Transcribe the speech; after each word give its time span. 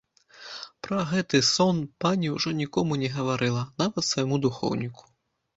Пра 0.85 1.01
гэты 1.11 1.41
сон 1.49 1.83
пані 2.05 2.33
ўжо 2.37 2.53
нікому 2.63 2.97
не 3.05 3.13
гаварыла, 3.19 3.63
нават 3.83 4.11
свайму 4.11 4.43
духоўніку. 4.49 5.03